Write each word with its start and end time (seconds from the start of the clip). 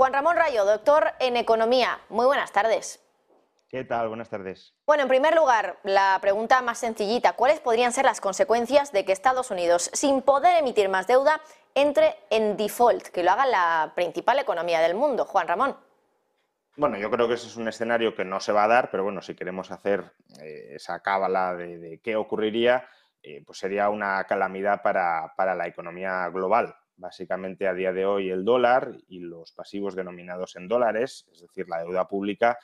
Juan 0.00 0.14
Ramón 0.14 0.34
Rayo, 0.34 0.64
doctor 0.64 1.08
en 1.18 1.36
Economía. 1.36 2.00
Muy 2.08 2.24
buenas 2.24 2.52
tardes. 2.52 3.04
¿Qué 3.68 3.84
tal? 3.84 4.08
Buenas 4.08 4.30
tardes. 4.30 4.72
Bueno, 4.86 5.02
en 5.02 5.10
primer 5.10 5.34
lugar, 5.34 5.76
la 5.82 6.16
pregunta 6.22 6.62
más 6.62 6.78
sencillita. 6.78 7.34
¿Cuáles 7.34 7.60
podrían 7.60 7.92
ser 7.92 8.06
las 8.06 8.18
consecuencias 8.18 8.92
de 8.92 9.04
que 9.04 9.12
Estados 9.12 9.50
Unidos, 9.50 9.90
sin 9.92 10.22
poder 10.22 10.56
emitir 10.58 10.88
más 10.88 11.06
deuda, 11.06 11.42
entre 11.74 12.16
en 12.30 12.56
default, 12.56 13.08
que 13.08 13.22
lo 13.22 13.30
haga 13.30 13.44
la 13.44 13.92
principal 13.94 14.38
economía 14.38 14.80
del 14.80 14.94
mundo? 14.94 15.26
Juan 15.26 15.46
Ramón. 15.46 15.76
Bueno, 16.76 16.96
yo 16.96 17.10
creo 17.10 17.28
que 17.28 17.34
ese 17.34 17.48
es 17.48 17.56
un 17.56 17.68
escenario 17.68 18.14
que 18.14 18.24
no 18.24 18.40
se 18.40 18.52
va 18.52 18.64
a 18.64 18.68
dar, 18.68 18.90
pero 18.90 19.04
bueno, 19.04 19.20
si 19.20 19.34
queremos 19.34 19.70
hacer 19.70 20.14
eh, 20.40 20.76
esa 20.76 21.00
cábala 21.00 21.54
de, 21.54 22.00
qué 22.02 22.16
ocurriría, 22.16 22.88
eh, 23.22 23.42
pues 23.44 23.58
sería 23.58 23.90
una 23.90 24.24
calamidad 24.24 24.80
para, 24.80 25.34
para 25.36 25.54
la 25.54 25.66
economía 25.66 26.26
global. 26.30 26.74
Básicamente, 27.00 27.66
a 27.66 27.72
día 27.72 27.94
de 27.94 28.04
hoy, 28.04 28.28
el 28.28 28.44
dólar 28.44 28.94
y 29.08 29.20
los 29.20 29.52
pasivos 29.52 29.94
denominados 29.94 30.54
en 30.56 30.68
dólares, 30.68 31.26
es 31.32 31.40
decir, 31.40 31.66
la 31.66 31.78
deuda 31.78 32.06
pública, 32.06 32.58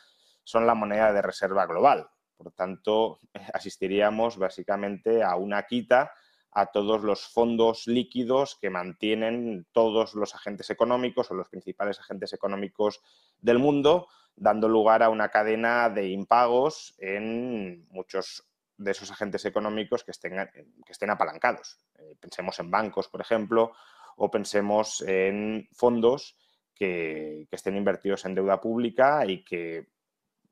son 0.44 0.66
la 0.66 0.74
moneda 0.74 1.10
de 1.14 1.22
reserva 1.22 1.64
global. 1.64 2.06
Por 2.36 2.52
tanto, 2.52 3.18
asistiríamos 3.54 4.36
básicamente 4.36 5.22
a 5.22 5.36
una 5.36 5.62
quita 5.62 6.12
a 6.52 6.66
todos 6.66 7.02
los 7.02 7.26
fondos 7.26 7.86
líquidos 7.86 8.58
que 8.60 8.68
mantienen 8.68 9.66
todos 9.72 10.14
los 10.14 10.34
agentes 10.34 10.68
económicos 10.68 11.30
o 11.30 11.34
los 11.34 11.48
principales 11.48 11.98
agentes 11.98 12.34
económicos 12.34 13.00
del 13.40 13.58
mundo, 13.58 14.08
dando 14.36 14.68
lugar 14.68 15.02
a 15.02 15.08
una 15.08 15.30
cadena 15.30 15.88
de 15.88 16.08
impagos 16.08 16.94
en 16.98 17.86
muchos 17.88 18.46
de 18.76 18.90
esos 18.90 19.10
agentes 19.10 19.46
económicos 19.46 20.04
que 20.04 20.10
estén, 20.10 20.34
que 20.52 20.92
estén 20.92 21.08
apalancados. 21.08 21.78
Eh, 21.98 22.16
pensemos 22.20 22.58
en 22.60 22.70
bancos, 22.70 23.08
por 23.08 23.22
ejemplo, 23.22 23.72
o 24.16 24.30
pensemos 24.30 25.02
en 25.02 25.68
fondos 25.72 26.36
que, 26.74 27.46
estén 27.50 27.76
invertidos 27.76 28.24
en 28.24 28.34
deuda 28.34 28.60
pública 28.60 29.24
y 29.26 29.44
que 29.44 29.88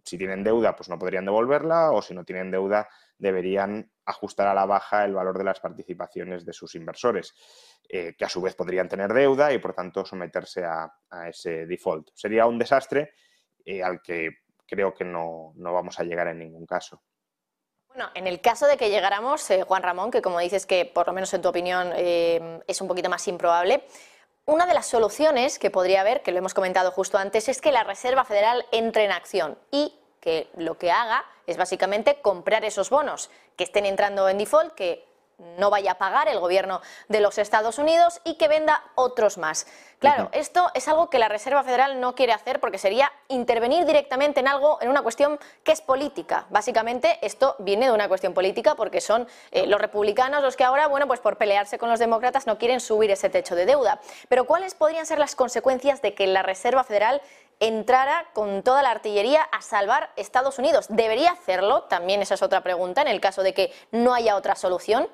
si 0.04 0.18
tienen 0.18 0.44
deuda, 0.44 0.76
pues 0.76 0.88
no 0.88 0.98
podrían 0.98 1.24
devolverla, 1.24 1.92
o 1.92 2.02
si 2.02 2.14
no 2.14 2.24
tienen 2.24 2.50
deuda, 2.50 2.88
deberían 3.16 3.90
ajustar 4.04 4.48
a 4.48 4.54
la 4.54 4.66
baja 4.66 5.04
el 5.04 5.14
valor 5.14 5.38
de 5.38 5.44
las 5.44 5.60
participaciones 5.60 6.44
de 6.44 6.52
sus 6.52 6.74
inversores, 6.74 7.34
eh, 7.88 8.14
que 8.16 8.24
a 8.24 8.28
su 8.28 8.42
vez 8.42 8.54
podrían 8.54 8.88
tener 8.88 9.12
deuda 9.12 9.52
y 9.52 9.58
por 9.58 9.72
tanto 9.72 10.04
someterse 10.04 10.64
a, 10.64 10.92
ese 11.28 11.66
default. 11.66 12.10
Sería 12.14 12.46
un 12.46 12.58
desastre 12.58 13.14
eh, 13.64 13.82
al 13.82 14.02
que 14.02 14.30
creo 14.66 14.92
que 14.92 15.04
no, 15.04 15.54
vamos 15.56 15.98
a 15.98 16.04
llegar 16.04 16.28
en 16.28 16.38
ningún 16.38 16.66
caso. 16.66 17.02
Bueno, 17.94 18.10
en 18.14 18.26
el 18.26 18.40
caso 18.40 18.66
de 18.66 18.76
que 18.76 18.90
llegáramos, 18.90 19.48
eh, 19.50 19.62
Juan 19.62 19.84
Ramón, 19.84 20.10
que 20.10 20.20
como 20.20 20.40
dices 20.40 20.66
que 20.66 20.84
por 20.84 21.06
lo 21.06 21.12
menos 21.12 21.32
en 21.32 21.42
tu 21.42 21.48
opinión 21.48 21.92
es 21.94 22.80
un 22.80 22.88
poquito 22.88 23.08
más 23.08 23.28
improbable, 23.28 23.84
una 24.46 24.66
de 24.66 24.74
las 24.74 24.86
soluciones 24.86 25.60
que 25.60 25.70
podría 25.70 26.00
haber, 26.00 26.22
que 26.22 26.32
lo 26.32 26.38
hemos 26.38 26.54
comentado 26.54 26.90
justo 26.90 27.18
antes, 27.18 27.48
es 27.48 27.60
que 27.60 27.70
la 27.70 27.84
Reserva 27.84 28.24
Federal 28.24 28.66
entre 28.72 29.04
en 29.04 29.12
acción 29.12 29.56
y 29.70 29.94
que 30.20 30.50
lo 30.56 30.76
que 30.76 30.90
haga 30.90 31.24
es 31.46 31.56
básicamente 31.56 32.20
comprar 32.20 32.64
esos 32.64 32.90
bonos 32.90 33.30
que 33.56 33.62
estén 33.62 33.86
entrando 33.86 34.28
en 34.28 34.38
default, 34.38 34.74
que 34.74 35.06
no 35.58 35.70
vaya 35.70 35.92
a 35.92 35.98
pagar 35.98 36.28
el 36.28 36.40
gobierno 36.40 36.80
de 37.08 37.20
los 37.20 37.38
Estados 37.38 37.78
Unidos 37.78 38.20
y 38.24 38.36
que 38.36 38.48
venda 38.48 38.82
otros 38.94 39.38
más. 39.38 39.66
Claro, 39.98 40.28
esto 40.32 40.70
es 40.74 40.86
algo 40.86 41.08
que 41.08 41.18
la 41.18 41.28
Reserva 41.28 41.62
Federal 41.62 41.98
no 41.98 42.14
quiere 42.14 42.34
hacer 42.34 42.60
porque 42.60 42.76
sería 42.76 43.10
intervenir 43.28 43.86
directamente 43.86 44.40
en 44.40 44.48
algo, 44.48 44.78
en 44.82 44.90
una 44.90 45.00
cuestión 45.00 45.38
que 45.62 45.72
es 45.72 45.80
política. 45.80 46.46
Básicamente 46.50 47.18
esto 47.22 47.56
viene 47.58 47.86
de 47.86 47.92
una 47.92 48.06
cuestión 48.06 48.34
política 48.34 48.74
porque 48.74 49.00
son 49.00 49.26
eh, 49.50 49.66
los 49.66 49.80
republicanos 49.80 50.42
los 50.42 50.56
que 50.56 50.64
ahora, 50.64 50.88
bueno, 50.88 51.06
pues 51.06 51.20
por 51.20 51.38
pelearse 51.38 51.78
con 51.78 51.88
los 51.88 51.98
demócratas 51.98 52.46
no 52.46 52.58
quieren 52.58 52.80
subir 52.80 53.10
ese 53.10 53.30
techo 53.30 53.54
de 53.54 53.64
deuda. 53.64 54.00
Pero 54.28 54.44
¿cuáles 54.44 54.74
podrían 54.74 55.06
ser 55.06 55.18
las 55.18 55.34
consecuencias 55.34 56.02
de 56.02 56.14
que 56.14 56.26
la 56.26 56.42
Reserva 56.42 56.84
Federal 56.84 57.22
entrara 57.60 58.26
con 58.34 58.62
toda 58.62 58.82
la 58.82 58.90
artillería 58.90 59.42
a 59.42 59.62
salvar 59.62 60.10
Estados 60.16 60.58
Unidos? 60.58 60.86
¿Debería 60.90 61.30
hacerlo? 61.30 61.84
También 61.84 62.20
esa 62.20 62.34
es 62.34 62.42
otra 62.42 62.62
pregunta 62.62 63.00
en 63.00 63.08
el 63.08 63.20
caso 63.20 63.42
de 63.42 63.54
que 63.54 63.72
no 63.90 64.12
haya 64.12 64.36
otra 64.36 64.54
solución. 64.54 65.08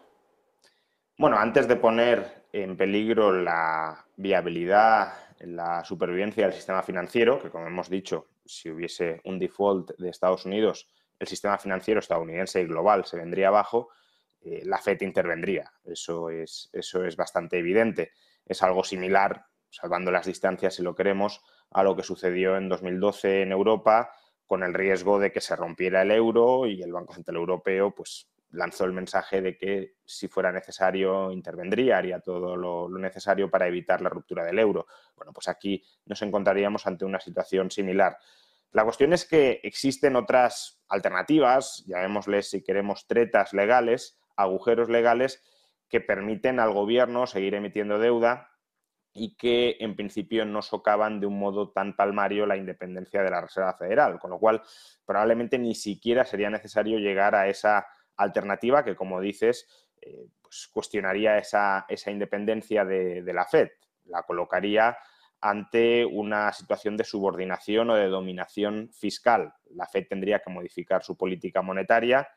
Bueno, 1.20 1.36
antes 1.36 1.68
de 1.68 1.76
poner 1.76 2.46
en 2.50 2.78
peligro 2.78 3.30
la 3.30 4.06
viabilidad, 4.16 5.12
la 5.40 5.84
supervivencia 5.84 6.46
del 6.46 6.54
sistema 6.54 6.82
financiero, 6.82 7.38
que 7.38 7.50
como 7.50 7.66
hemos 7.66 7.90
dicho, 7.90 8.28
si 8.42 8.70
hubiese 8.70 9.20
un 9.24 9.38
default 9.38 9.90
de 9.98 10.08
Estados 10.08 10.46
Unidos, 10.46 10.88
el 11.18 11.26
sistema 11.26 11.58
financiero 11.58 12.00
estadounidense 12.00 12.62
y 12.62 12.64
global 12.64 13.04
se 13.04 13.18
vendría 13.18 13.48
abajo, 13.48 13.90
eh, 14.40 14.62
la 14.64 14.78
FED 14.78 15.02
intervendría. 15.02 15.70
Eso 15.84 16.30
es, 16.30 16.70
eso 16.72 17.04
es 17.04 17.16
bastante 17.16 17.58
evidente. 17.58 18.12
Es 18.46 18.62
algo 18.62 18.82
similar, 18.82 19.44
salvando 19.68 20.10
las 20.10 20.24
distancias 20.24 20.76
si 20.76 20.82
lo 20.82 20.94
queremos, 20.94 21.42
a 21.70 21.82
lo 21.82 21.94
que 21.96 22.02
sucedió 22.02 22.56
en 22.56 22.70
2012 22.70 23.42
en 23.42 23.52
Europa 23.52 24.10
con 24.46 24.62
el 24.62 24.72
riesgo 24.72 25.18
de 25.18 25.30
que 25.30 25.42
se 25.42 25.54
rompiera 25.54 26.00
el 26.00 26.12
euro 26.12 26.66
y 26.66 26.80
el 26.80 26.94
Banco 26.94 27.12
Central 27.12 27.36
Europeo 27.36 27.94
pues 27.94 28.26
lanzó 28.52 28.84
el 28.84 28.92
mensaje 28.92 29.40
de 29.40 29.56
que 29.56 29.94
si 30.04 30.28
fuera 30.28 30.52
necesario 30.52 31.30
intervendría, 31.30 31.98
haría 31.98 32.20
todo 32.20 32.56
lo, 32.56 32.88
necesario 32.98 33.50
para 33.50 33.66
evitar 33.66 34.00
la 34.00 34.08
ruptura 34.08 34.44
del 34.44 34.58
euro. 34.58 34.86
Bueno, 35.16 35.32
pues 35.32 35.48
aquí 35.48 35.82
nos 36.06 36.20
encontraríamos 36.22 36.86
ante 36.86 37.04
una 37.04 37.20
situación 37.20 37.70
similar. 37.70 38.18
La 38.72 38.84
cuestión 38.84 39.12
es 39.12 39.24
que 39.24 39.60
existen 39.62 40.16
otras 40.16 40.82
alternativas, 40.88 41.84
llamémosles 41.86 42.50
si 42.50 42.62
queremos 42.62 43.06
tretas 43.06 43.52
legales, 43.52 44.20
agujeros 44.36 44.88
legales 44.88 45.42
que 45.88 46.00
permiten 46.00 46.60
al 46.60 46.72
gobierno 46.72 47.26
seguir 47.26 47.54
emitiendo 47.54 47.98
deuda 47.98 48.48
y 49.12 49.36
que 49.36 49.76
en 49.80 49.96
principio 49.96 50.44
no 50.44 50.62
socavan 50.62 51.18
de 51.18 51.26
un 51.26 51.38
modo 51.38 51.70
tan 51.72 51.96
palmario 51.96 52.46
la 52.46 52.56
independencia 52.56 53.22
de 53.22 53.30
la 53.30 53.40
Reserva 53.40 53.74
Federal, 53.74 54.20
con 54.20 54.30
lo 54.30 54.38
cual 54.38 54.62
probablemente 55.04 55.58
ni 55.58 55.74
siquiera 55.74 56.24
sería 56.24 56.48
necesario 56.48 56.98
llegar 56.98 57.34
a 57.34 57.48
esa 57.48 57.86
alternativa 58.22 58.84
que, 58.84 58.96
como 58.96 59.20
dices, 59.20 59.88
eh, 60.00 60.26
pues 60.42 60.68
cuestionaría 60.72 61.38
esa, 61.38 61.86
independencia 62.06 62.84
de, 62.84 63.22
la 63.32 63.46
Fed, 63.46 63.68
la 64.04 64.22
colocaría 64.22 64.96
ante 65.40 66.04
una 66.04 66.52
situación 66.52 66.96
de 66.96 67.04
subordinación 67.04 67.90
o 67.90 67.94
de 67.94 68.08
dominación 68.08 68.90
fiscal. 68.92 69.54
La 69.70 69.86
Fed 69.86 70.06
tendría 70.08 70.40
que 70.40 70.50
modificar 70.50 71.02
su 71.02 71.16
política 71.16 71.62
monetaria, 71.62 72.28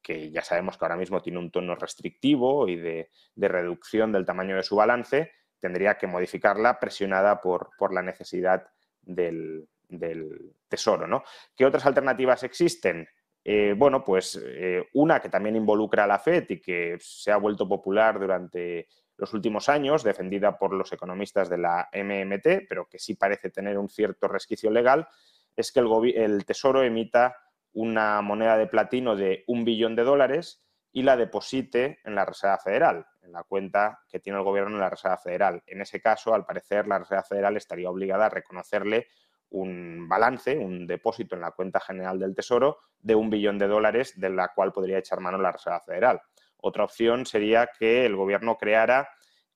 que 0.00 0.30
ya 0.30 0.42
sabemos 0.42 0.78
que 0.78 0.84
ahora 0.84 0.96
mismo 0.96 1.20
tiene 1.20 1.38
un 1.38 1.50
tono 1.50 1.74
restrictivo 1.74 2.68
y 2.68 2.76
de, 2.76 3.10
reducción 3.36 4.12
del 4.12 4.24
tamaño 4.24 4.56
de 4.56 4.62
su 4.62 4.76
balance, 4.76 5.32
tendría 5.58 5.96
que 5.96 6.06
modificarla 6.06 6.78
presionada 6.78 7.40
por, 7.40 7.70
por 7.78 7.92
la 7.92 8.02
necesidad 8.02 8.66
del, 9.02 9.66
del 9.88 10.54
tesoro. 10.68 11.06
¿no? 11.06 11.24
¿Qué 11.56 11.64
otras 11.64 11.86
alternativas 11.86 12.42
existen? 12.42 13.08
Eh, 13.46 13.74
bueno, 13.76 14.02
pues 14.02 14.40
eh, 14.42 14.88
una 14.94 15.20
que 15.20 15.28
también 15.28 15.56
involucra 15.56 16.04
a 16.04 16.06
la 16.06 16.18
FED 16.18 16.46
y 16.48 16.60
que 16.60 16.96
se 16.98 17.30
ha 17.30 17.36
vuelto 17.36 17.68
popular 17.68 18.18
durante 18.18 18.88
los 19.16 19.34
últimos 19.34 19.68
años, 19.68 20.02
defendida 20.02 20.58
por 20.58 20.72
los 20.72 20.92
economistas 20.92 21.50
de 21.50 21.58
la 21.58 21.88
MMT, 21.92 22.66
pero 22.68 22.88
que 22.88 22.98
sí 22.98 23.14
parece 23.14 23.50
tener 23.50 23.78
un 23.78 23.88
cierto 23.88 24.28
resquicio 24.28 24.70
legal, 24.70 25.06
es 25.54 25.70
que 25.70 25.80
el, 25.80 26.44
Tesoro 26.46 26.82
emita 26.82 27.36
una 27.74 28.20
moneda 28.22 28.56
de 28.56 28.66
platino 28.66 29.14
de 29.14 29.44
un 29.46 29.64
billón 29.64 29.94
de 29.94 30.04
dólares 30.04 30.64
y 30.90 31.02
la 31.02 31.16
deposite 31.16 32.00
en 32.04 32.14
la 32.14 32.24
Reserva 32.24 32.58
Federal, 32.58 33.06
en 33.22 33.32
la 33.32 33.42
cuenta 33.44 34.00
que 34.08 34.20
tiene 34.20 34.38
el 34.38 34.44
gobierno 34.44 34.74
en 34.74 34.80
la 34.80 34.90
Reserva 34.90 35.18
Federal. 35.18 35.62
En 35.66 35.80
ese 35.80 36.00
caso, 36.00 36.34
al 36.34 36.46
parecer, 36.46 36.86
la 36.86 36.98
Reserva 36.98 37.22
Federal 37.22 37.56
estaría 37.56 37.90
obligada 37.90 38.26
a 38.26 38.30
reconocerle 38.30 39.08
un 39.54 40.08
balance, 40.08 40.58
un 40.58 40.84
depósito 40.86 41.36
en 41.36 41.42
la 41.42 41.52
cuenta 41.52 41.78
general 41.78 42.18
del 42.18 42.34
Tesoro 42.34 42.78
de 43.00 43.14
un 43.14 43.30
billón 43.30 43.56
de 43.56 43.68
dólares, 43.68 44.18
de 44.18 44.28
la 44.30 44.48
cual 44.48 44.72
podría 44.72 44.98
echar 44.98 45.20
mano 45.20 45.38
la 45.38 45.52
Reserva 45.52 45.80
Federal. 45.80 46.20
Otra 46.58 46.82
opción 46.82 47.24
sería 47.24 47.70
que 47.78 48.04
el 48.04 48.16
gobierno 48.16 48.56
creara 48.56 49.08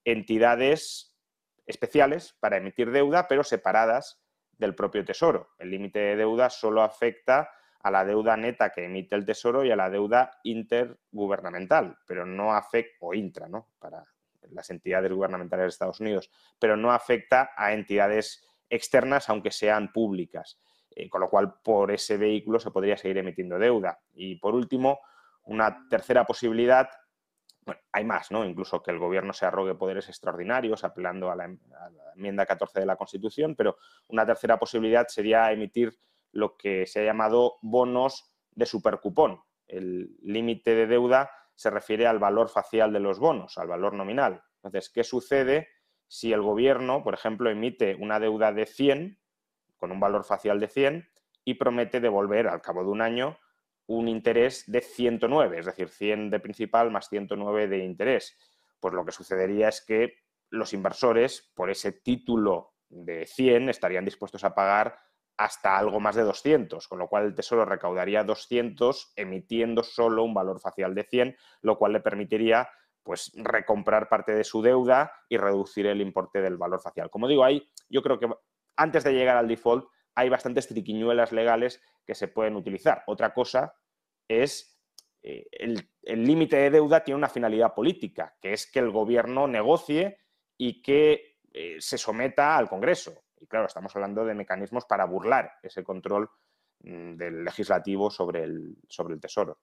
entidades 0.05 1.17
especiales 1.67 2.37
para 2.39 2.59
emitir 2.59 2.93
deuda, 2.93 3.27
pero 3.27 3.43
separadas 3.43 4.23
del 4.53 4.77
propio 4.77 5.05
Tesoro. 5.05 5.51
El 5.59 5.71
límite 5.71 5.99
de 5.99 6.17
deuda 6.17 6.49
solo 6.49 6.83
afecta 6.83 7.51
a 7.81 7.91
la 7.91 8.05
deuda 8.05 8.37
neta 8.37 8.71
que 8.71 8.85
emite 8.85 9.17
el 9.17 9.27
Tesoro 9.27 9.65
y 9.65 9.73
a 9.73 9.77
la 9.77 9.91
deuda 9.91 10.39
intergubernamental, 10.45 11.99
pero 12.07 12.25
no 12.25 12.55
afecta, 12.55 12.99
o 13.01 13.15
intra, 13.15 13.49
¿no? 13.49 13.71
Para 13.81 14.05
las 14.51 14.71
entidades 14.71 15.13
gubernamentales 15.13 15.65
de 15.65 15.69
Estados 15.69 16.01
Unidos, 16.01 16.31
pero 16.59 16.77
no 16.77 16.93
afecta 16.93 17.51
a 17.57 17.73
entidades 17.73 18.48
externas, 18.69 19.29
aunque 19.29 19.51
sean 19.51 19.93
públicas. 19.93 20.59
Eh, 20.91 21.09
con 21.09 21.21
lo 21.21 21.31
cual, 21.31 21.55
por 21.63 21.91
ese 21.91 22.17
vehículo 22.17 22.59
se 22.59 22.71
podría 22.71 22.97
seguir 22.97 23.19
emitiendo 23.19 23.59
deuda. 23.59 24.01
Y 24.15 24.37
por 24.37 24.55
último, 24.55 25.01
una 25.45 25.87
tercera 25.89 26.25
posibilidad, 26.25 26.89
bueno, 27.63 27.81
hay 27.93 28.05
más, 28.05 28.31
¿no? 28.31 28.45
Incluso 28.45 28.83
que 28.83 28.91
el 28.91 28.99
gobierno 28.99 29.33
se 29.33 29.47
arrogue 29.47 29.75
poderes 29.75 30.09
extraordinarios, 30.09 30.85
apelando 30.85 31.31
a 31.31 31.37
la, 31.37 31.45
a 31.45 31.91
la 31.91 32.13
enmienda 32.15 32.47
14 32.47 32.81
de 32.81 32.87
la 32.87 32.97
Constitución, 32.97 33.55
pero 33.55 33.77
una 34.09 34.27
tercera 34.27 34.59
posibilidad 34.59 35.07
sería 35.09 35.53
emitir 35.53 35.97
lo 36.33 36.57
que 36.57 36.87
se 36.87 37.01
ha 37.01 37.05
llamado 37.05 37.59
bonos 37.63 38.33
de 38.51 38.67
supercupón. 38.67 39.41
El 39.67 40.17
límite 40.23 40.75
de 40.75 40.87
deuda 40.87 41.31
se 41.55 41.71
refiere 41.71 42.07
al 42.07 42.19
valor 42.19 42.49
facial 42.49 42.93
de 42.93 43.01
los 43.01 43.19
bonos, 43.19 43.59
al 43.59 43.69
valor 43.69 43.93
nominal. 43.93 44.43
Entonces, 44.57 44.91
¿qué 44.91 45.05
sucede 45.05 45.69
si 46.09 46.33
el 46.33 46.43
gobierno, 46.43 47.05
por 47.05 47.15
ejemplo, 47.15 47.51
emite 47.51 47.95
una 47.95 48.19
deuda 48.19 48.53
de 48.53 48.67
100 48.67 49.19
con 49.77 49.93
un 49.93 50.01
valor 50.01 50.25
facial 50.25 50.59
de 50.59 50.69
100 50.69 51.09
y 51.45 51.55
promete 51.55 52.01
devolver 52.01 52.49
al 52.49 52.61
cabo 52.61 52.83
de 52.83 52.91
un 52.91 53.01
año 53.01 53.39
un 53.87 54.09
interés 54.09 54.65
de 54.67 54.81
109, 54.81 55.61
es 55.61 55.67
decir, 55.67 55.89
100 55.89 56.31
de 56.31 56.41
principal 56.41 56.91
más 56.91 57.09
109 57.09 57.69
de 57.69 57.79
interés? 57.79 58.37
Pues 58.81 58.93
lo 58.93 59.05
que 59.05 59.13
sucedería 59.13 59.69
es 59.69 59.85
que 59.85 60.15
los 60.51 60.73
inversores, 60.73 61.51
por 61.55 61.71
ese 61.71 61.93
título 61.93 62.75
de 62.89 63.27
100, 63.27 63.69
estarían 63.69 64.05
dispuestos 64.05 64.45
a 64.45 64.55
pagar 64.55 64.99
hasta 65.39 65.79
algo 65.79 66.01
más 66.01 66.17
de 66.17 66.23
200, 66.23 66.89
con 66.89 66.99
lo 66.99 67.09
cual 67.09 67.27
el 67.27 67.35
Tesoro 67.35 67.65
recaudaría 67.65 68.25
200 68.25 69.13
emitiendo 69.15 69.83
solo 69.83 70.25
un 70.25 70.35
valor 70.35 70.61
facial 70.61 70.95
de 70.95 71.05
100, 71.05 71.37
lo 71.63 71.79
cual 71.79 71.93
le 71.93 72.01
permitiría 72.01 72.69
pues 73.03 73.33
recomprar 73.35 74.09
parte 74.09 74.33
de 74.33 74.45
su 74.45 74.63
deuda 74.63 75.13
y 75.29 75.37
reducir 75.37 75.87
el 75.87 76.01
importe 76.01 76.41
del 76.41 76.57
valor 76.57 76.81
facial. 76.81 77.11
Como 77.11 77.29
digo, 77.29 77.45
ahí 77.45 77.71
yo 77.89 78.03
creo 78.03 78.19
que 78.19 78.29
antes 78.77 79.05
de 79.05 79.13
llegar 79.13 79.37
al 79.37 79.49
default 79.49 79.89
hay 80.15 80.29
bastantes 80.29 80.69
triquiñuelas 80.69 81.33
legales 81.33 81.83
que 82.05 82.15
se 82.15 82.29
pueden 82.29 82.57
utilizar. 82.57 83.03
Otra 83.07 83.33
cosa 83.33 83.75
es 84.27 84.79
eh, 85.23 85.47
el 85.53 86.25
límite 86.25 86.57
de 86.57 86.71
deuda 86.71 87.05
tiene 87.05 87.19
una 87.19 87.29
finalidad 87.29 87.75
política, 87.75 88.37
que 88.41 88.53
es 88.53 88.71
que 88.71 88.79
el 88.79 88.91
gobierno 88.91 89.47
negocie 89.47 90.19
y 90.57 90.83
que 90.83 91.39
eh, 91.53 91.77
se 91.81 91.99
someta 91.99 92.57
al 92.57 92.69
Congreso. 92.69 93.25
Y 93.41 93.47
claro, 93.47 93.67
estamos 93.67 93.95
hablando 93.95 94.25
de 94.25 94.35
mecanismos 94.35 94.85
para 94.85 95.05
burlar 95.07 95.53
ese 95.63 95.83
control 95.83 96.29
mm, 96.81 97.15
del 97.17 97.45
legislativo 97.45 98.11
sobre 98.11 98.45
el, 98.45 98.77
sobre 98.89 99.15
el 99.15 99.21
Tesoro. 99.21 99.61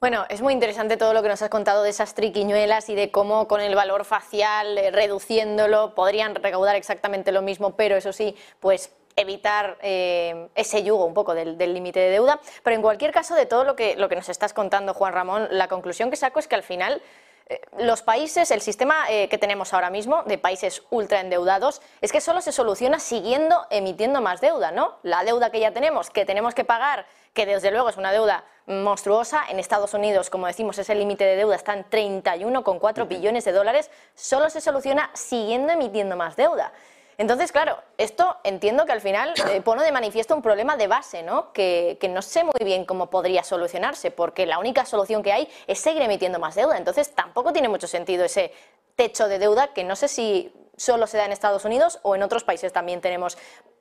Bueno, 0.00 0.26
es 0.28 0.42
muy 0.42 0.52
interesante 0.52 0.96
todo 0.96 1.12
lo 1.12 1.22
que 1.24 1.28
nos 1.28 1.42
has 1.42 1.50
contado 1.50 1.82
de 1.82 1.90
esas 1.90 2.14
triquiñuelas 2.14 2.88
y 2.88 2.94
de 2.94 3.10
cómo 3.10 3.48
con 3.48 3.60
el 3.60 3.74
valor 3.74 4.04
facial, 4.04 4.78
eh, 4.78 4.92
reduciéndolo, 4.92 5.96
podrían 5.96 6.36
recaudar 6.36 6.76
exactamente 6.76 7.32
lo 7.32 7.42
mismo, 7.42 7.74
pero 7.74 7.96
eso 7.96 8.12
sí, 8.12 8.36
pues 8.60 8.92
evitar 9.16 9.76
eh, 9.82 10.50
ese 10.54 10.84
yugo 10.84 11.04
un 11.04 11.14
poco 11.14 11.34
del 11.34 11.74
límite 11.74 11.98
de 11.98 12.10
deuda. 12.10 12.38
Pero 12.62 12.76
en 12.76 12.82
cualquier 12.82 13.10
caso, 13.10 13.34
de 13.34 13.46
todo 13.46 13.64
lo 13.64 13.74
que, 13.74 13.96
lo 13.96 14.08
que 14.08 14.14
nos 14.14 14.28
estás 14.28 14.52
contando, 14.52 14.94
Juan 14.94 15.12
Ramón, 15.12 15.48
la 15.50 15.66
conclusión 15.66 16.10
que 16.10 16.16
saco 16.16 16.38
es 16.38 16.46
que 16.46 16.54
al 16.54 16.62
final 16.62 17.02
eh, 17.48 17.60
los 17.78 18.02
países, 18.02 18.52
el 18.52 18.60
sistema 18.60 19.08
que 19.08 19.38
tenemos 19.38 19.74
ahora 19.74 19.90
mismo 19.90 20.22
de 20.26 20.38
países 20.38 20.84
ultra 20.90 21.18
endeudados, 21.18 21.82
es 22.00 22.12
que 22.12 22.20
solo 22.20 22.40
se 22.40 22.52
soluciona 22.52 23.00
siguiendo 23.00 23.66
emitiendo 23.70 24.20
más 24.20 24.40
deuda, 24.40 24.70
¿no? 24.70 24.98
La 25.02 25.24
deuda 25.24 25.50
que 25.50 25.58
ya 25.58 25.72
tenemos, 25.72 26.08
que 26.10 26.24
tenemos 26.24 26.54
que 26.54 26.62
pagar, 26.62 27.04
que 27.34 27.46
desde 27.46 27.70
luego 27.70 27.88
es 27.88 27.96
una 27.96 28.12
deuda 28.12 28.44
monstruosa. 28.66 29.44
En 29.48 29.58
Estados 29.58 29.94
Unidos, 29.94 30.30
como 30.30 30.46
decimos, 30.46 30.78
ese 30.78 30.94
límite 30.94 31.24
de 31.24 31.36
deuda 31.36 31.56
está 31.56 31.74
en 31.74 31.84
31,4 31.84 33.08
billones 33.08 33.44
de 33.44 33.52
dólares, 33.52 33.90
solo 34.14 34.50
se 34.50 34.60
soluciona 34.60 35.10
siguiendo 35.14 35.72
emitiendo 35.72 36.16
más 36.16 36.36
deuda. 36.36 36.72
Entonces, 37.18 37.50
claro, 37.50 37.76
esto 37.96 38.36
entiendo 38.44 38.86
que 38.86 38.92
al 38.92 39.00
final 39.00 39.34
eh, 39.50 39.60
pone 39.64 39.82
de 39.82 39.90
manifiesto 39.90 40.36
un 40.36 40.42
problema 40.42 40.76
de 40.76 40.86
base, 40.86 41.24
¿no? 41.24 41.52
Que, 41.52 41.98
no 42.08 42.22
sé 42.22 42.44
muy 42.44 42.64
bien 42.64 42.84
cómo 42.84 43.10
podría 43.10 43.42
solucionarse, 43.42 44.12
porque 44.12 44.46
la 44.46 44.60
única 44.60 44.86
solución 44.86 45.22
que 45.22 45.32
hay 45.32 45.48
es 45.66 45.80
seguir 45.80 46.00
emitiendo 46.02 46.38
más 46.38 46.54
deuda. 46.54 46.78
Entonces, 46.78 47.12
tampoco 47.14 47.52
tiene 47.52 47.68
mucho 47.68 47.88
sentido 47.88 48.24
ese 48.24 48.52
techo 48.94 49.26
de 49.28 49.40
deuda 49.40 49.74
que 49.74 49.82
no 49.82 49.96
sé 49.96 50.06
si 50.06 50.52
solo 50.76 51.08
se 51.08 51.18
da 51.18 51.24
en 51.24 51.32
Estados 51.32 51.64
Unidos 51.64 51.98
o 52.02 52.14
en 52.14 52.22
otros 52.22 52.44
países 52.44 52.72
también 52.72 53.00
tenemos 53.00 53.36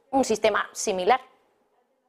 un 0.09 0.25
sistema 0.25 0.67
similar. 0.73 1.21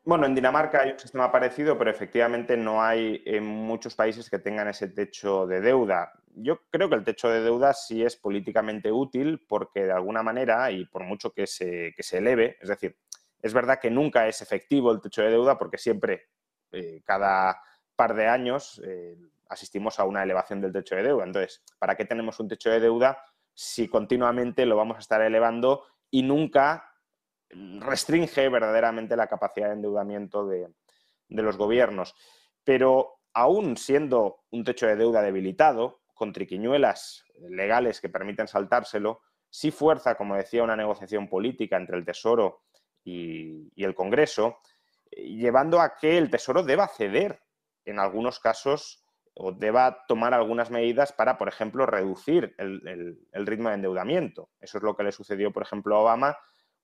Bueno, 0.05 0.27
en 0.27 0.35
Dinamarca 0.35 0.83
hay 0.83 0.93
un 0.93 0.99
sistema 0.99 1.31
parecido, 1.31 1.77
pero 1.77 1.91
efectivamente 1.91 2.57
no 2.57 2.83
hay 2.83 3.23
en 3.27 3.45
muchos 3.45 3.95
países 3.95 4.31
que 4.31 4.39
tengan 4.39 4.69
ese 4.69 4.89
techo 4.89 5.47
de 5.47 5.61
deuda. 5.61 6.13
Yo 6.35 6.61
creo 6.71 6.89
que 6.89 6.95
el 6.95 7.05
techo 7.05 7.29
de 7.29 7.43
deuda 7.43 7.75
sí 7.75 8.03
es 8.03 8.17
políticamente 8.17 8.91
útil 8.91 9.45
porque 9.47 9.85
de 9.85 9.93
alguna 9.93 10.23
manera, 10.23 10.71
y 10.71 10.87
por 10.87 11.05
mucho 11.05 11.33
que 11.33 11.47
se, 11.47 11.95
se 11.99 12.19
eleve, 12.19 12.57
es 12.61 12.69
decir, 12.69 12.97
es 13.43 13.53
verdad 13.53 13.79
que 13.81 13.91
nunca 13.91 14.27
es 14.27 14.41
efectivo 14.41 14.93
el 14.93 15.01
techo 15.01 15.23
de 15.23 15.31
deuda 15.31 15.59
porque 15.59 15.79
siempre, 15.79 16.29
eh, 16.73 17.03
cada 17.05 17.61
par 17.95 18.15
de 18.15 18.29
años, 18.29 18.81
eh, 18.85 19.17
asistimos 19.49 19.99
a 19.99 20.05
una 20.05 20.23
elevación 20.23 20.61
del 20.61 20.73
techo 20.73 20.95
de 20.95 21.03
deuda. 21.03 21.25
Entonces, 21.25 21.63
¿para 21.79 21.97
qué 21.97 22.05
tenemos 22.05 22.39
un 22.41 22.49
techo 22.49 22.71
de 22.71 22.81
deuda 22.81 23.19
si 23.53 23.89
continuamente 23.89 24.65
lo 24.67 24.77
vamos 24.77 24.97
a 24.97 25.01
estar 25.01 25.21
elevando 25.21 25.85
y 26.11 26.23
nunca 26.23 26.88
restringe 27.51 28.49
verdaderamente 28.49 29.17
la 29.17 29.27
capacidad 29.27 29.69
de 29.69 29.75
endeudamiento 29.75 30.47
de, 30.47 30.69
los 31.29 31.57
gobiernos. 31.57 32.15
Pero 32.65 33.21
aún 33.33 33.77
siendo 33.77 34.45
un 34.51 34.65
techo 34.65 34.87
de 34.87 34.97
deuda 34.97 35.23
debilitado, 35.23 36.01
con 36.15 36.33
triquiñuelas 36.33 37.25
legales 37.49 38.01
que 38.01 38.09
permiten 38.09 38.49
saltárselo, 38.49 39.21
sí 39.49 39.71
fuerza, 39.71 40.17
como 40.17 40.37
decía, 40.37 40.65
una 40.65 40.77
negociación 40.77 41.29
política 41.29 41.77
entre 41.77 41.97
el 41.97 42.05
Tesoro 42.05 42.65
y, 43.05 43.71
el 43.77 43.95
Congreso, 43.95 44.59
llevando 45.11 45.81
a 45.81 45.97
que 45.97 46.19
el 46.19 46.29
Tesoro 46.29 46.63
deba 46.63 46.89
ceder 46.89 47.41
en 47.85 47.99
algunos 48.01 48.41
casos 48.41 49.05
o 49.33 49.53
deba 49.53 50.05
tomar 50.09 50.35
algunas 50.35 50.71
medidas 50.71 51.13
para, 51.13 51.39
por 51.39 51.49
ejemplo, 51.49 51.87
reducir 51.87 52.55
el, 52.59 53.17
el 53.33 53.47
ritmo 53.47 53.69
de 53.69 53.77
endeudamiento. 53.77 54.51
Eso 54.61 54.79
es 54.79 54.85
lo 54.85 54.97
que 54.97 55.05
le 55.05 55.13
sucedió, 55.13 55.53
por 55.53 55.63
ejemplo, 55.63 55.95
a 55.95 56.01
Obama 56.01 56.37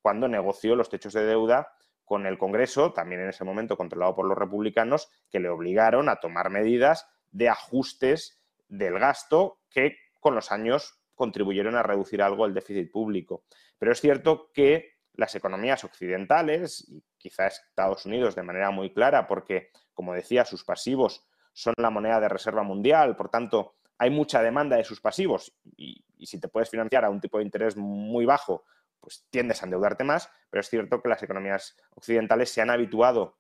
cuando 0.04 0.28
negoció 0.28 0.76
los 0.76 0.90
techos 0.90 1.14
de 1.14 1.24
deuda 1.24 1.72
con 2.04 2.26
el 2.26 2.36
Congreso, 2.36 2.92
también 2.92 3.22
en 3.22 3.30
ese 3.30 3.42
momento 3.42 3.78
controlado 3.78 4.14
por 4.14 4.26
los 4.26 4.36
republicanos, 4.36 5.08
que 5.30 5.40
le 5.40 5.48
obligaron 5.48 6.10
a 6.10 6.16
tomar 6.16 6.50
medidas 6.50 7.08
de 7.30 7.48
ajustes 7.48 8.44
del 8.68 8.98
gasto 8.98 9.60
que 9.70 9.96
con 10.20 10.34
los 10.34 10.52
años 10.52 11.00
contribuyeron 11.14 11.74
a 11.74 11.82
reducir 11.82 12.20
algo 12.20 12.44
el 12.44 12.52
déficit 12.52 12.92
público. 12.92 13.44
Pero 13.78 13.92
es 13.92 14.00
cierto 14.02 14.50
que 14.52 14.90
las 15.14 15.34
economías 15.36 15.84
occidentales, 15.84 16.86
y 16.86 17.02
quizás 17.16 17.64
Estados 17.66 18.04
Unidos 18.04 18.34
de 18.34 18.42
manera 18.42 18.70
muy 18.70 18.92
clara, 18.92 19.26
porque, 19.26 19.70
como 19.94 20.12
decía, 20.12 20.44
sus 20.44 20.64
pasivos 20.64 21.26
son 21.54 21.72
la 21.78 21.88
moneda 21.88 22.20
de 22.20 22.28
reserva 22.28 22.62
mundial, 22.62 23.16
por 23.16 23.30
tanto, 23.30 23.76
hay 23.96 24.10
mucha 24.10 24.42
demanda 24.42 24.76
de 24.76 24.84
sus 24.84 25.00
pasivos, 25.00 25.56
y 25.78 26.04
si 26.26 26.38
te 26.38 26.48
puedes 26.48 26.68
financiar 26.68 27.06
a 27.06 27.10
un 27.10 27.22
tipo 27.22 27.38
de 27.38 27.44
interés 27.44 27.74
muy 27.74 28.26
bajo, 28.26 28.64
pues 29.04 29.26
tiendes 29.28 29.60
a 29.62 29.66
endeudarte 29.66 30.02
más, 30.02 30.30
pero 30.48 30.62
es 30.62 30.70
cierto 30.70 31.02
que 31.02 31.10
las 31.10 31.22
economías 31.22 31.76
occidentales 31.94 32.50
se 32.50 32.62
han 32.62 32.70
habituado 32.70 33.36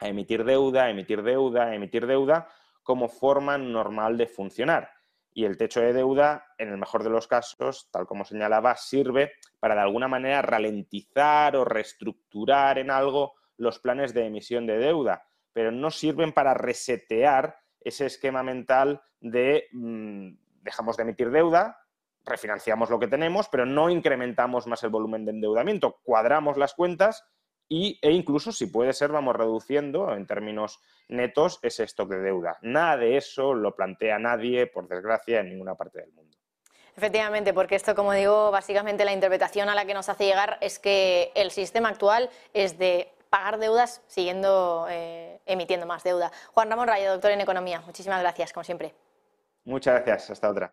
a 0.00 0.08
emitir 0.08 0.44
deuda, 0.44 0.90
emitir 0.90 1.22
deuda, 1.22 1.72
emitir 1.74 2.08
deuda 2.08 2.48
como 2.82 3.08
forma 3.08 3.56
normal 3.56 4.18
de 4.18 4.26
funcionar. 4.26 4.90
Y 5.32 5.44
el 5.44 5.56
techo 5.56 5.80
de 5.80 5.92
deuda, 5.92 6.44
en 6.58 6.70
el 6.70 6.76
mejor 6.76 7.04
de 7.04 7.10
los 7.10 7.28
casos, 7.28 7.88
tal 7.92 8.04
como 8.06 8.24
señalaba, 8.24 8.74
sirve 8.74 9.34
para 9.60 9.76
de 9.76 9.82
alguna 9.82 10.08
manera 10.08 10.42
ralentizar 10.42 11.54
o 11.54 11.64
reestructurar 11.64 12.78
en 12.78 12.90
algo 12.90 13.34
los 13.58 13.78
planes 13.78 14.12
de 14.12 14.26
emisión 14.26 14.66
de 14.66 14.78
deuda, 14.78 15.24
pero 15.52 15.70
no 15.70 15.92
sirven 15.92 16.32
para 16.32 16.52
resetear 16.52 17.56
ese 17.80 18.06
esquema 18.06 18.42
mental 18.42 19.00
de 19.20 19.68
mm, 19.70 20.30
dejamos 20.62 20.96
de 20.96 21.04
emitir 21.04 21.30
deuda, 21.30 21.78
refinanciamos 22.26 22.90
lo 22.90 22.98
que 22.98 23.06
tenemos, 23.06 23.48
pero 23.48 23.64
no 23.64 23.88
incrementamos 23.88 24.66
más 24.66 24.82
el 24.82 24.90
volumen 24.90 25.24
de 25.24 25.30
endeudamiento, 25.30 26.00
cuadramos 26.02 26.56
las 26.56 26.74
cuentas 26.74 27.24
y, 27.68 27.98
e 28.02 28.12
incluso, 28.12 28.52
si 28.52 28.66
puede 28.66 28.92
ser, 28.92 29.10
vamos 29.10 29.34
reduciendo 29.34 30.12
en 30.14 30.26
términos 30.26 30.80
netos 31.08 31.58
ese 31.62 31.84
stock 31.84 32.08
de 32.10 32.20
deuda. 32.20 32.58
Nada 32.62 32.96
de 32.96 33.16
eso 33.16 33.54
lo 33.54 33.74
plantea 33.74 34.18
nadie, 34.18 34.66
por 34.66 34.86
desgracia, 34.88 35.40
en 35.40 35.48
ninguna 35.48 35.74
parte 35.74 36.00
del 36.00 36.12
mundo. 36.12 36.36
Efectivamente, 36.96 37.52
porque 37.52 37.74
esto, 37.74 37.94
como 37.94 38.12
digo, 38.12 38.50
básicamente 38.50 39.04
la 39.04 39.12
interpretación 39.12 39.68
a 39.68 39.74
la 39.74 39.84
que 39.84 39.94
nos 39.94 40.08
hace 40.08 40.24
llegar 40.24 40.58
es 40.60 40.78
que 40.78 41.32
el 41.34 41.50
sistema 41.50 41.90
actual 41.90 42.30
es 42.54 42.78
de 42.78 43.12
pagar 43.28 43.58
deudas 43.58 44.02
siguiendo 44.06 44.86
eh, 44.88 45.40
emitiendo 45.44 45.86
más 45.86 46.04
deuda. 46.04 46.32
Juan 46.54 46.70
Ramón 46.70 46.88
Rayo, 46.88 47.12
doctor 47.12 47.32
en 47.32 47.40
Economía, 47.40 47.82
muchísimas 47.82 48.20
gracias, 48.20 48.52
como 48.52 48.64
siempre. 48.64 48.94
Muchas 49.64 50.04
gracias, 50.04 50.30
hasta 50.30 50.48
otra. 50.48 50.72